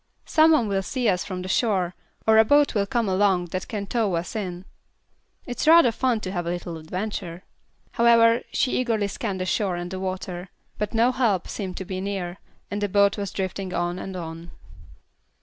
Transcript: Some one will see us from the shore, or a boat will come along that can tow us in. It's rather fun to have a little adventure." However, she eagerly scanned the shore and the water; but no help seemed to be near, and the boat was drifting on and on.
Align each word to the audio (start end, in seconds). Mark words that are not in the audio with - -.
Some 0.25 0.51
one 0.53 0.67
will 0.67 0.81
see 0.81 1.07
us 1.07 1.23
from 1.23 1.43
the 1.43 1.47
shore, 1.47 1.93
or 2.25 2.39
a 2.39 2.43
boat 2.43 2.73
will 2.73 2.87
come 2.87 3.07
along 3.07 3.45
that 3.51 3.67
can 3.67 3.85
tow 3.85 4.15
us 4.15 4.35
in. 4.35 4.65
It's 5.45 5.67
rather 5.67 5.91
fun 5.91 6.21
to 6.21 6.31
have 6.31 6.47
a 6.47 6.49
little 6.49 6.79
adventure." 6.79 7.43
However, 7.91 8.41
she 8.51 8.71
eagerly 8.79 9.07
scanned 9.07 9.41
the 9.41 9.45
shore 9.45 9.75
and 9.75 9.91
the 9.91 9.99
water; 9.99 10.49
but 10.79 10.95
no 10.95 11.11
help 11.11 11.47
seemed 11.47 11.77
to 11.77 11.85
be 11.85 12.01
near, 12.01 12.39
and 12.71 12.81
the 12.81 12.89
boat 12.89 13.15
was 13.15 13.29
drifting 13.31 13.75
on 13.75 13.99
and 13.99 14.15
on. 14.15 14.49